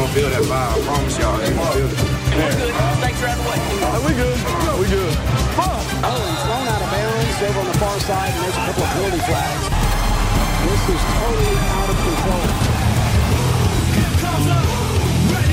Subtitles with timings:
[0.00, 0.72] gonna feel that vibe.
[0.72, 1.98] I promise y'all, they gonna feel it.
[3.04, 3.58] Thanks for having way.
[4.06, 4.38] we good.
[4.80, 5.14] We good.
[5.60, 8.82] Oh, he's thrown out of bounds over on the far side, and there's a couple
[8.86, 9.64] of penalty flags.
[10.64, 12.46] This is totally out of control.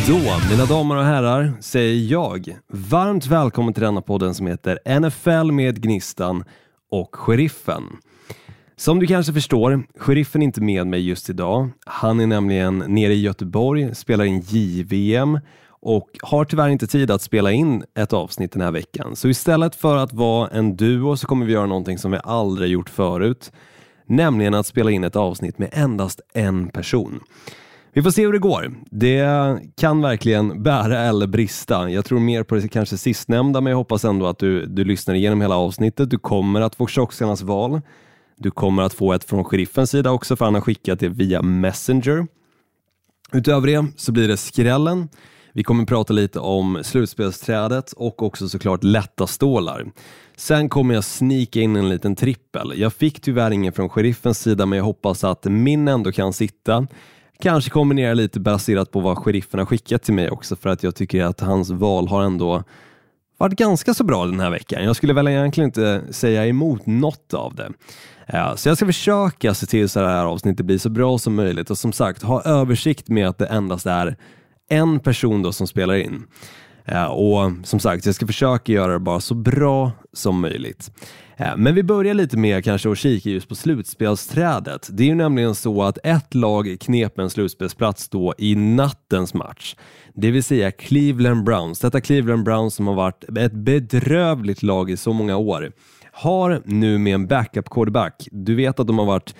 [0.07, 5.51] Då, mina damer och herrar, säger jag varmt välkommen till denna podden som heter NFL
[5.51, 6.43] med Gnistan
[6.91, 7.83] och Sheriffen.
[8.79, 11.69] Som du kanske förstår, Sheriffen är inte med mig just idag.
[11.85, 17.21] Han är nämligen nere i Göteborg, spelar in JVM och har tyvärr inte tid att
[17.21, 19.15] spela in ett avsnitt den här veckan.
[19.15, 22.71] Så istället för att vara en duo så kommer vi göra någonting som vi aldrig
[22.71, 23.51] gjort förut,
[24.05, 27.19] nämligen att spela in ett avsnitt med endast en person.
[27.93, 28.73] Vi får se hur det går.
[28.91, 29.27] Det
[29.75, 31.89] kan verkligen bära eller brista.
[31.89, 35.15] Jag tror mer på det kanske sistnämnda, men jag hoppas ändå att du, du lyssnar
[35.15, 36.09] igenom hela avsnittet.
[36.09, 37.81] Du kommer att få tjocksarnas val.
[38.39, 41.41] Du kommer att få ett från sheriffens sida också, för han har skickat det via
[41.41, 42.27] Messenger.
[43.33, 45.09] Utöver det så blir det skrällen.
[45.53, 49.85] Vi kommer prata lite om slutspelsträdet och också såklart lätta stålar.
[50.35, 52.73] Sen kommer jag snika in en liten trippel.
[52.75, 56.87] Jag fick tyvärr ingen från sheriffens sida, men jag hoppas att min ändå kan sitta.
[57.39, 60.95] Kanske kombinera lite baserat på vad sheriffen har skickat till mig också, för att jag
[60.95, 62.63] tycker att hans val har ändå
[63.37, 64.83] varit ganska så bra den här veckan.
[64.83, 67.71] Jag skulle väl egentligen inte säga emot något av det.
[68.55, 71.35] Så jag ska försöka se till så att det här avsnittet blir så bra som
[71.35, 74.15] möjligt och som sagt ha översikt med att det endast är
[74.69, 76.23] en person då som spelar in.
[76.87, 80.91] Eh, och som sagt, jag ska försöka göra det bara så bra som möjligt.
[81.37, 84.89] Eh, men vi börjar lite med kanske att kika just på slutspelsträdet.
[84.91, 89.75] Det är ju nämligen så att ett lag knep en slutspelsplats då i nattens match.
[90.13, 91.79] Det vill säga Cleveland Browns.
[91.79, 95.71] Detta Cleveland Browns som har varit ett bedrövligt lag i så många år
[96.11, 98.27] har nu med en backup quarterback.
[98.31, 99.35] Du vet att de har varit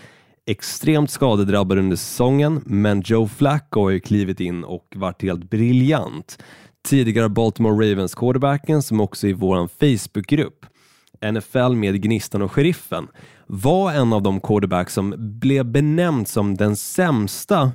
[0.45, 6.38] extremt skadedrabbade under säsongen, men Joe Flacco har ju klivit in och varit helt briljant.
[6.87, 10.65] Tidigare Baltimore Ravens quarterbacken som också i vår Facebookgrupp
[11.31, 13.08] NFL med Gnistan och Sheriffen
[13.48, 17.71] var en av de quarterbacks som blev benämnd som den sämsta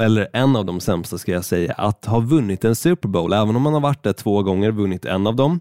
[0.00, 3.56] eller en av de sämsta ska jag säga, att ha vunnit en Super Bowl, även
[3.56, 5.60] om han har varit där två gånger, vunnit en av dem.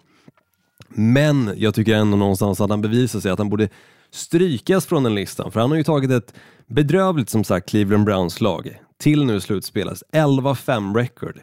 [0.87, 3.69] Men jag tycker ändå någonstans att han bevisar sig att han borde
[4.11, 6.33] strykas från den listan, för han har ju tagit ett
[6.67, 11.39] bedrövligt som sagt Cleveland Browns-lag till nu slutspelas 11-5 record.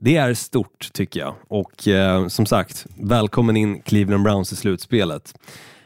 [0.00, 5.34] Det är stort tycker jag och eh, som sagt, välkommen in Cleveland Browns i slutspelet.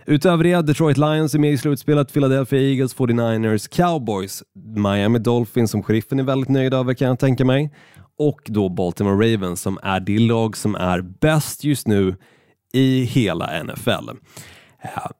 [0.07, 4.43] Utöver det, Detroit Lions är med i slutspelet, Philadelphia Eagles, 49ers, Cowboys,
[4.77, 7.71] Miami Dolphins som sheriffen är väldigt nöjd över kan jag tänka mig
[8.19, 12.17] och då Baltimore Ravens som är det lag som är bäst just nu
[12.73, 14.11] i hela NFL.
[14.83, 15.11] Ja.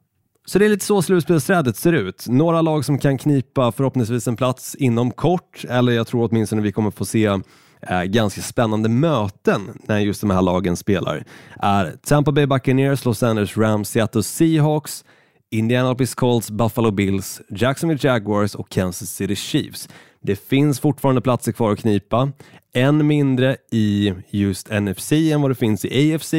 [0.47, 2.27] Så det är lite så slutspelsträdet ser ut.
[2.29, 6.73] Några lag som kan knipa förhoppningsvis en plats inom kort, eller jag tror åtminstone vi
[6.73, 7.41] kommer få se
[7.89, 11.25] eh, ganska spännande möten när just de här lagen spelar.
[11.61, 15.05] Är Tampa Bay Buccaneers, Los Angeles Rams, Seattle Seahawks,
[15.51, 19.89] Indianapolis Colts, Buffalo Bills, Jacksonville Jaguars och Kansas City Chiefs.
[20.21, 22.33] Det finns fortfarande platser kvar att knipa,
[22.75, 26.35] än mindre i just NFC än vad det finns i AFC,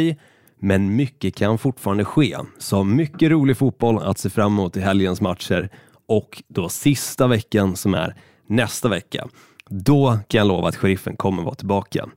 [0.59, 2.37] men mycket kan fortfarande ske.
[2.57, 5.69] Så mycket rolig fotboll att se fram emot i helgens matcher
[6.07, 8.15] och då sista veckan som är
[8.47, 9.27] nästa vecka.
[9.69, 12.09] Då kan jag lova att sheriffen kommer vara tillbaka.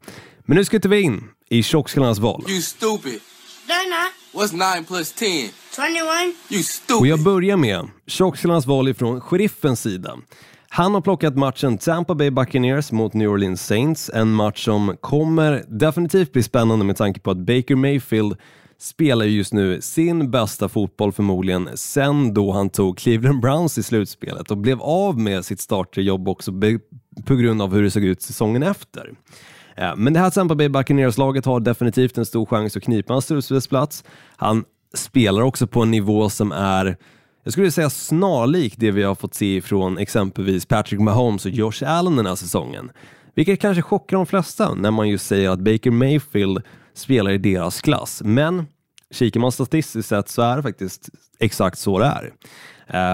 [0.44, 2.44] Men nu ska vi in i tjockskallarnas val.
[2.48, 3.20] You stupid.
[4.36, 5.28] What's 9 plus 10?
[5.28, 5.52] 21.
[6.50, 7.10] You Och stupid.
[7.10, 10.16] jag börjar med tjockskallarnas val ifrån sheriffens sida.
[10.68, 15.64] Han har plockat matchen Tampa Bay Buccaneers mot New Orleans Saints, en match som kommer
[15.68, 18.36] definitivt bli spännande med tanke på att Baker Mayfield
[18.78, 24.50] spelar just nu sin bästa fotboll förmodligen sen då han tog Cleveland Browns i slutspelet
[24.50, 26.52] och blev av med sitt starterjobb också
[27.24, 29.12] på grund av hur det såg ut säsongen efter.
[29.76, 33.22] Eh, men det här Tampa Bay Buccaneers-laget har definitivt en stor chans att knipa en
[33.22, 34.04] slutspelsplats.
[34.36, 36.96] Han spelar också på en nivå som är
[37.46, 41.82] jag skulle säga snarlik det vi har fått se från exempelvis Patrick Mahomes och Josh
[41.86, 42.90] Allen den här säsongen.
[43.34, 46.62] Vilket kanske chockar de flesta när man just säger att Baker Mayfield
[46.94, 48.22] spelar i deras klass.
[48.24, 48.66] Men
[49.14, 51.08] kikar man statistiskt sett så är det faktiskt
[51.38, 52.32] exakt så det är.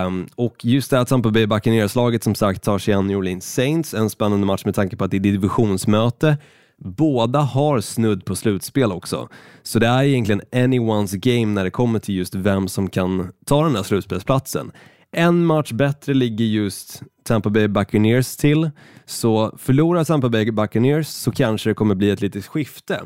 [0.07, 3.55] Um, och just det här Tampa Bay Buccaneers-laget som sagt tar sig an New Orleans
[3.55, 6.37] Saints, en spännande match med tanke på att det är divisionsmöte.
[6.79, 9.29] Båda har snudd på slutspel också,
[9.63, 13.65] så det är egentligen anyone's game när det kommer till just vem som kan ta
[13.65, 14.73] den här slutspelsplatsen.
[15.17, 18.71] En match bättre ligger just Tampa Bay Buccaneers till,
[19.05, 23.01] så förlorar Tampa Bay Buccaneers så kanske det kommer bli ett litet skifte,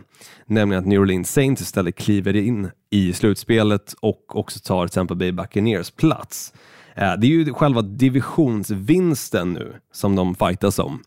[0.47, 5.33] nämligen att New Orleans Saints istället kliver in i slutspelet och också tar Tampa Bay
[5.33, 6.53] Buccaneers plats.
[6.95, 11.03] Eh, det är ju själva divisionsvinsten nu som de fightas om.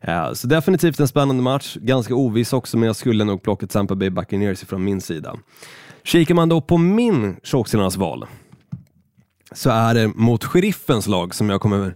[0.00, 3.94] Eh, så definitivt en spännande match, ganska oviss också, men jag skulle nog plocka Tampa
[3.94, 5.36] Bay Buccaneers från min sida.
[6.04, 8.26] Kikar man då på min tjockskallarnas val
[9.54, 11.94] så är det mot sheriffens lag som jag kommer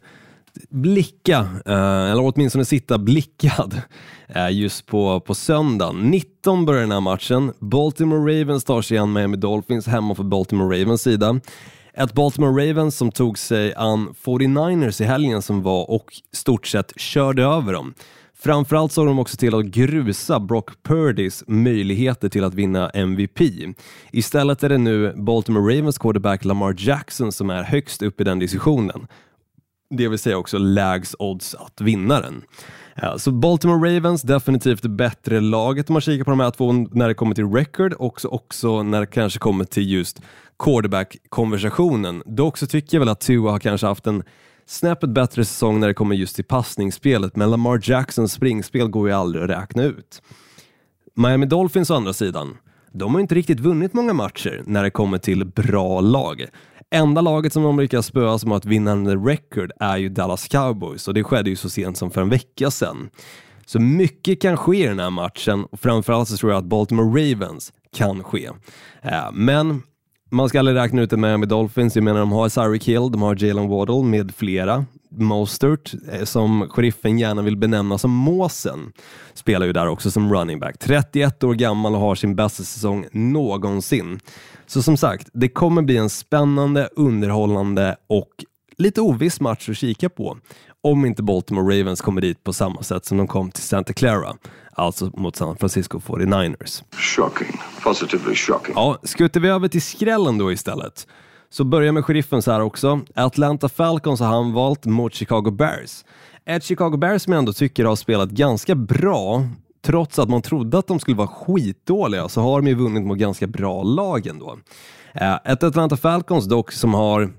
[0.69, 3.83] blicka, eh, eller åtminstone sitta blickad
[4.29, 5.93] eh, just på, på söndag.
[5.93, 7.53] 19 börjar den här matchen.
[7.59, 11.41] Baltimore Ravens tar sig an Miami Dolphins hemma för Baltimore Ravens sida.
[11.95, 16.93] Ett Baltimore Ravens som tog sig an 49ers i helgen som var och stort sett
[16.97, 17.95] körde över dem.
[18.39, 23.41] Framförallt såg de också till att grusa Brock Purdys möjligheter till att vinna MVP.
[24.13, 28.39] Istället är det nu Baltimore Ravens quarterback Lamar Jackson som är högst upp i den
[28.39, 29.07] diskussionen.
[29.91, 32.43] Det vill säga också lägst odds att vinna den.
[33.19, 37.09] Så Baltimore Ravens, definitivt det bättre laget om man kikar på de här två när
[37.09, 40.23] det kommer till record och också när det kanske kommer till just
[40.59, 42.23] quarterback-konversationen.
[42.27, 44.23] Dock så tycker jag väl att Tua har kanske haft en
[44.67, 49.15] snäppet bättre säsong när det kommer just till passningsspelet, men Lamar Jacksons springspel går ju
[49.15, 50.23] aldrig att räkna ut.
[51.15, 52.57] Miami Dolphins å andra sidan,
[52.93, 56.47] de har inte riktigt vunnit många matcher när det kommer till bra lag.
[56.91, 61.09] Enda laget som de lyckas spöa som har ett vinnande record är ju Dallas Cowboys
[61.09, 63.11] och det skedde ju så sent som för en vecka sedan.
[63.67, 67.33] Så mycket kan ske i den här matchen och framförallt så tror jag att Baltimore
[67.33, 68.51] Ravens kan ske.
[69.03, 69.83] Eh, men
[70.31, 71.97] man ska aldrig räkna ut en Miami Dolphins.
[71.97, 74.85] Jag menar, de har Tyreek Hill, de har Jalen Waddle med flera.
[75.11, 78.93] Mostert, eh, som sheriffen gärna vill benämna som måsen,
[79.35, 80.79] spelar ju där också som running back.
[80.79, 84.21] 31 år gammal och har sin bästa säsong någonsin.
[84.67, 88.31] Så som sagt, det kommer bli en spännande, underhållande och
[88.79, 90.37] lite oviss match att kika på
[90.81, 94.37] om inte Baltimore Ravens kommer dit på samma sätt som de kom till Santa Clara,
[94.77, 96.85] alltså mot San Francisco 49ers.
[96.93, 97.61] Shocking.
[97.83, 98.75] Positively shocking.
[98.77, 101.07] Ja, skuttar vi över till skrällen då istället.
[101.51, 103.01] Så börjar med sheriffen så här också.
[103.15, 106.05] Atlanta Falcons har han valt mot Chicago Bears.
[106.45, 109.43] Ett Chicago Bears som jag ändå tycker har spelat ganska bra,
[109.87, 113.19] trots att man trodde att de skulle vara skitdåliga, så har de ju vunnit mot
[113.19, 114.59] ganska bra lag ändå.
[115.15, 117.33] Eh, ett Atlanta Falcons dock som har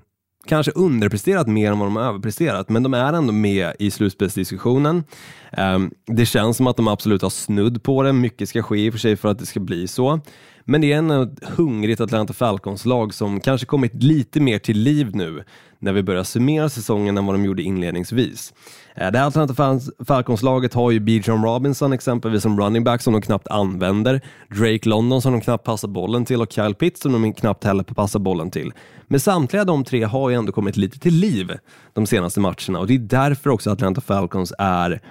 [0.48, 5.04] kanske underpresterat mer än vad de har överpresterat, men de är ändå med i slutspelsdiskussionen.
[5.52, 8.14] Ehm, det känns som att de absolut har snudd på det.
[8.14, 10.20] Mycket ska ske i och för sig för att det ska bli så.
[10.70, 15.16] Men det är en ett hungrigt Atlanta Falcons-lag som kanske kommit lite mer till liv
[15.16, 15.44] nu
[15.80, 18.54] när vi börjar summera säsongen än vad de gjorde inledningsvis.
[18.96, 23.22] Eh, det här Atlanta Falcons-laget har ju Bijan Robinson exempelvis som running back som de
[23.22, 27.34] knappt använder, Drake London som de knappt passar bollen till och Kyle Pitts som de
[27.34, 28.74] knappt heller passar bollen till.
[29.08, 31.58] Men samtliga de tre har ju ändå kommit lite till liv
[31.94, 35.02] de senaste matcherna och det är därför också Atlanta Falcons är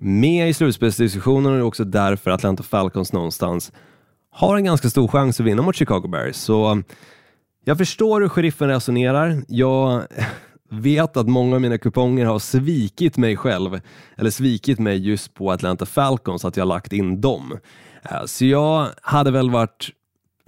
[0.00, 3.72] med i slutspelsdiskussionen och det är också därför Atlanta Falcons någonstans
[4.32, 6.36] har en ganska stor chans att vinna mot Chicago Bears.
[6.36, 6.84] Så um,
[7.64, 9.42] jag förstår hur sheriffen resonerar.
[9.48, 10.02] Jag
[10.70, 13.80] vet att många av mina kuponger har svikit mig själv,
[14.16, 17.58] eller svikit mig just på Atlanta Falcons, att jag lagt in dem.
[18.02, 19.90] Eh, så jag hade väl varit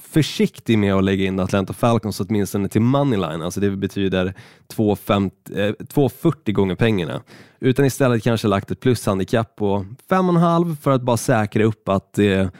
[0.03, 4.35] försiktig med att lägga in Atlanta Falcons åtminstone till moneyline, alltså det betyder
[4.75, 7.23] 2,40 eh, gånger pengarna.
[7.61, 12.51] Utan istället kanske lagt ett plushandikapp på 5,5 för att bara säkra upp att det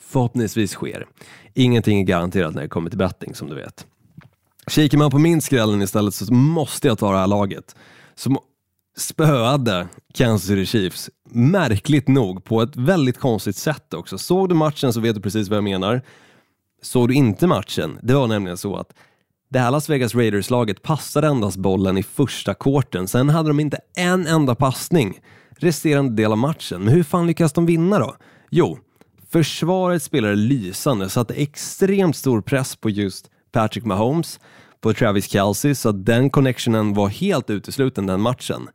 [0.00, 1.06] förhoppningsvis sker.
[1.54, 3.86] Ingenting är garanterat när det kommer till betting som du vet.
[4.66, 7.76] Kikar man på min skrällen istället så måste jag ta det här laget
[8.14, 8.38] som
[8.96, 14.18] spöade Kansas City Chiefs, märkligt nog, på ett väldigt konstigt sätt också.
[14.18, 16.02] Såg du matchen så vet du precis vad jag menar.
[16.82, 18.94] Såg du inte matchen, det var nämligen så att
[19.50, 23.78] det här Las Vegas Raiders-laget passade endast bollen i första korten, sen hade de inte
[23.96, 25.20] en enda passning
[25.50, 26.84] resterande del av matchen.
[26.84, 28.16] Men hur fan lyckas de vinna då?
[28.50, 28.78] Jo,
[29.30, 34.40] försvaret spelade lysande, satte extremt stor press på just Patrick Mahomes,
[34.80, 38.68] på Travis Kelce, så att den connectionen var helt utesluten den matchen.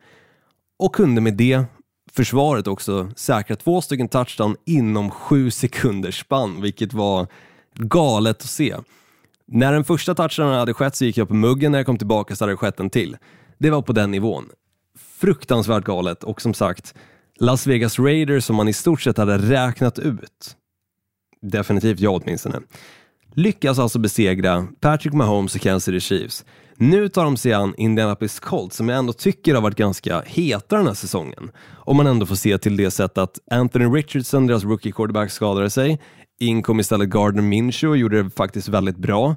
[0.80, 1.64] Och kunde med det
[2.12, 7.28] försvaret också säkra två stycken touchdown inom sju sekunders spann, vilket var
[7.76, 8.76] galet att se.
[9.48, 12.36] När den första touchdownen hade skett så gick jag på muggen, när jag kom tillbaka
[12.36, 13.18] så hade det skett en till.
[13.58, 14.50] Det var på den nivån.
[15.20, 16.96] Fruktansvärt galet och som sagt,
[17.40, 20.56] Las Vegas Raiders som man i stort sett hade räknat ut,
[21.42, 22.60] definitivt jag åtminstone,
[23.34, 26.46] lyckas alltså besegra Patrick Mahomes och Kansas City Chiefs.
[26.78, 30.78] Nu tar de sig an Indianapolis Colts som jag ändå tycker har varit ganska heta
[30.78, 31.52] den här säsongen.
[31.72, 35.70] Om man ändå får se till det sätt att Anthony Richardson, deras rookie quarterback, skadade
[35.70, 36.00] sig.
[36.40, 39.36] In kom istället Gardner Minshew och gjorde det faktiskt väldigt bra.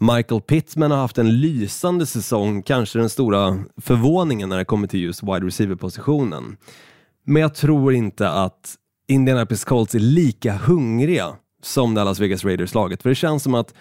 [0.00, 5.00] Michael Pittman har haft en lysande säsong, kanske den stora förvåningen när det kommer till
[5.00, 6.56] just wide receiver-positionen.
[7.26, 8.74] Men jag tror inte att
[9.08, 13.02] Indianapolis Colts är lika hungriga som Dallas Vegas Raiders-laget.
[13.02, 13.74] För det känns som att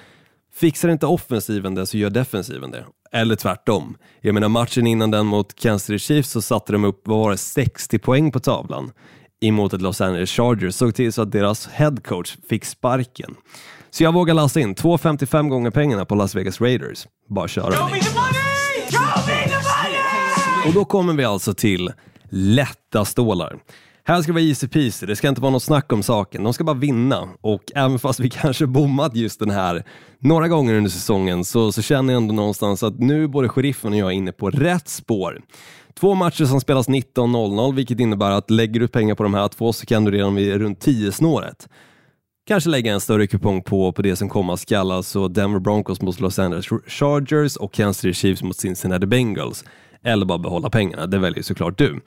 [0.53, 2.85] Fixar inte offensiven det så gör defensiven det.
[3.11, 3.97] Eller tvärtom.
[4.21, 7.31] Jag menar matchen innan den mot Kansas City Chiefs så satte de upp, vad var
[7.31, 8.91] det, 60 poäng på tavlan
[9.41, 10.75] emot ett Los Angeles Chargers.
[10.75, 13.35] Såg till så att deras headcoach fick sparken.
[13.89, 17.07] Så jag vågar lassa in 2,55 gånger pengarna på Las Vegas Raiders.
[17.29, 17.73] Bara köra.
[20.67, 21.91] Och då kommer vi alltså till
[22.31, 23.59] lätta stålar.
[24.03, 26.43] Här ska det vara easy peasy, det ska inte vara något snack om saken.
[26.43, 29.83] De ska bara vinna och även fast vi kanske bommat just den här
[30.19, 33.93] några gånger under säsongen så, så känner jag ändå någonstans att nu är både sheriffen
[33.93, 35.41] och jag inne på rätt spår.
[35.99, 39.73] Två matcher som spelas 19.00 vilket innebär att lägger du pengar på de här två
[39.73, 41.67] så kan du redan vid runt 10-snåret
[42.47, 46.19] kanske lägga en större kupong på, på det som komma skall, alltså Denver Broncos mot
[46.19, 49.65] Los Angeles Chargers och Kansas City Chiefs mot Cincinnati Bengals.
[50.03, 51.99] Eller bara behålla pengarna, det väljer såklart du.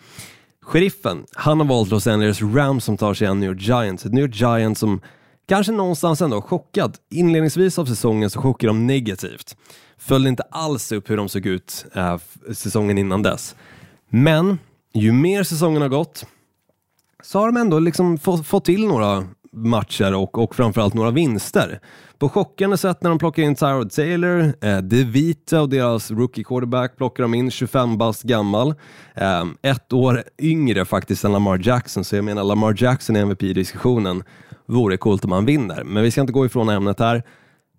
[0.63, 4.07] Sheriffen, han har valt Los Angeles Rams som tar sig an New York Giants.
[4.07, 5.01] Ett New York Giants som
[5.49, 7.01] kanske någonstans ändå chockat.
[7.11, 9.57] Inledningsvis av säsongen så chockade de negativt.
[9.99, 12.17] Följde inte alls upp hur de såg ut äh,
[12.53, 13.57] säsongen innan dess.
[14.09, 14.59] Men
[14.95, 16.27] ju mer säsongen har gått
[17.23, 21.81] så har de ändå liksom fått, fått till några matcher och, och framförallt några vinster.
[22.19, 26.97] På chockande sätt när de plockar in Tyrod Taylor, eh, DeVita och deras rookie quarterback
[26.97, 28.75] plockar de in 25 bast gammal.
[29.15, 34.23] Eh, ett år yngre faktiskt än Lamar Jackson, så jag menar Lamar Jackson i MVP-diskussionen
[34.67, 35.85] vore coolt om han vinner.
[35.85, 37.23] Men vi ska inte gå ifrån ämnet här.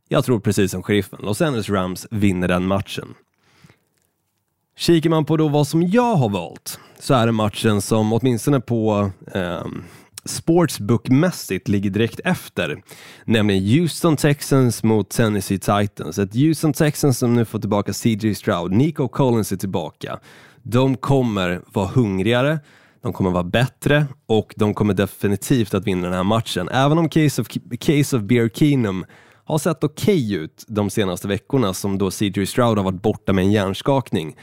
[0.07, 3.13] Jag tror precis som sheriffen, Los Angeles Rams vinner den matchen.
[4.77, 8.59] Kikar man på då vad som jag har valt så är det matchen som åtminstone
[8.59, 9.65] på eh,
[10.25, 12.81] sportsbookmässigt ligger direkt efter,
[13.25, 16.19] nämligen Houston Texans mot Tennessee Titans.
[16.19, 20.19] Ett Houston Texans som nu får tillbaka CJ Stroud, Nico Collins är tillbaka.
[20.63, 22.59] De kommer vara hungrigare,
[23.01, 26.69] de kommer vara bättre och de kommer definitivt att vinna den här matchen.
[26.69, 27.47] Även om Case of,
[27.79, 29.05] case of Beer Keenum
[29.45, 33.33] har sett okej okay ut de senaste veckorna som då CJ Stroud har varit borta
[33.33, 34.35] med en hjärnskakning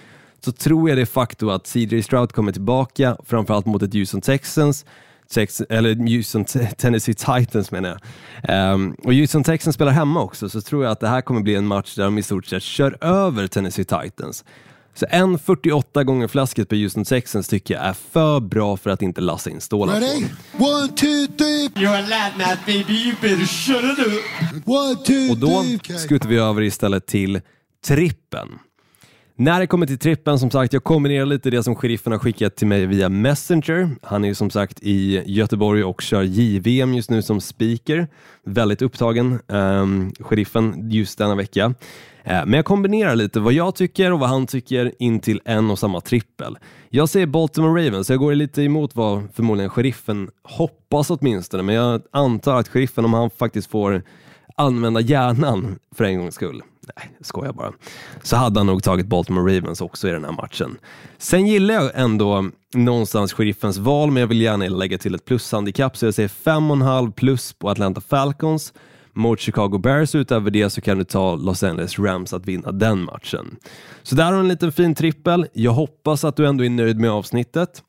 [0.45, 4.85] så tror jag de facto att CJ Stroud kommer tillbaka, framförallt mot ett Houston Texans
[5.33, 6.45] Tex eller Houston
[6.77, 7.99] Tennessee Titans menar
[8.43, 8.75] jag.
[8.75, 11.55] Um, och Houston Texans spelar hemma också, så tror jag att det här kommer bli
[11.55, 14.45] en match där de i stort sett kör över Tennessee Titans.
[14.95, 19.21] Så 1,48 gånger flasket på Houston Texans tycker jag är för bra för att inte
[19.21, 20.25] lassa in stålar Ready?
[20.59, 21.69] One, two, three.
[21.69, 24.69] You're a lad baby, you better shut it up.
[24.69, 25.65] One, two, Och då
[25.99, 27.41] skutar vi över istället till
[27.87, 28.49] trippen.
[29.37, 32.57] När det kommer till trippen, som sagt, jag kombinerar lite det som sheriffen har skickat
[32.57, 33.91] till mig via Messenger.
[34.03, 38.09] Han är ju som sagt i Göteborg och kör JVM just nu som speaker.
[38.45, 41.67] Väldigt upptagen, um, sheriffen, just denna vecka.
[41.67, 41.75] Uh,
[42.25, 45.79] men jag kombinerar lite vad jag tycker och vad han tycker in till en och
[45.79, 46.59] samma trippel.
[46.89, 52.03] Jag säger Baltimore Ravens, jag går lite emot vad förmodligen sheriffen hoppas åtminstone, men jag
[52.11, 54.03] antar att sheriffen, om han faktiskt får
[54.57, 56.63] använda hjärnan för en gångs skull,
[56.97, 57.73] nej, skojar bara,
[58.23, 60.79] så hade han nog tagit Baltimore Ravens också i den här matchen.
[61.19, 65.97] Sen gillar jag ändå någonstans sheriffens val, men jag vill gärna lägga till ett plushandikapp,
[65.97, 68.73] så jag säger 5,5 plus på Atlanta Falcons
[69.13, 70.15] mot Chicago Bears.
[70.15, 73.57] Utöver det så kan du ta Los Angeles Rams att vinna den matchen.
[74.03, 75.47] Så där har du en liten fin trippel.
[75.53, 77.83] Jag hoppas att du ändå är nöjd med avsnittet.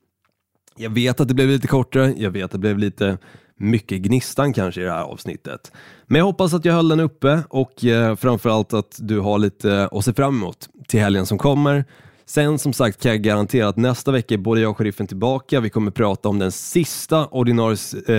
[0.77, 3.17] Jag vet att det blev lite kortare, jag vet att det blev lite
[3.57, 5.71] mycket gnistan kanske i det här avsnittet.
[6.05, 9.89] Men jag hoppas att jag höll den uppe och eh, framförallt att du har lite
[9.91, 11.85] att se fram emot till helgen som kommer.
[12.25, 15.59] Sen som sagt kan jag garantera att nästa vecka är både jag och sheriffen tillbaka.
[15.59, 17.77] Vi kommer prata om den sista ordinarie,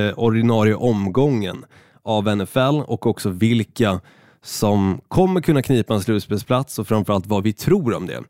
[0.09, 1.65] eh, ordinarie omgången
[2.03, 4.01] av NFL och också vilka
[4.43, 8.23] som kommer kunna knipa en slutspelsplats och framförallt vad vi tror om det.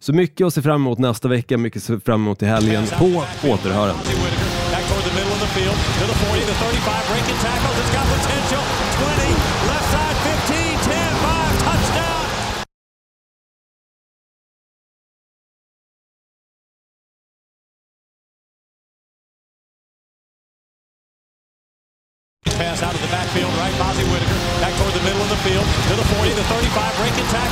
[0.00, 2.84] Så mycket att se fram emot nästa vecka, mycket att se fram emot i helgen.
[2.98, 4.02] På återhörande.
[5.54, 7.76] Field to the 40, the 35, breaking tackles.
[7.78, 8.62] It's got potential.
[9.00, 9.32] 20,
[9.68, 12.24] left side, 15, 10, 5, touchdown.
[22.58, 23.72] Pass out of the backfield, right?
[23.78, 27.26] Bozzy Whitaker back toward the middle of the field to the 40, the 35, breaking
[27.30, 27.47] tackles.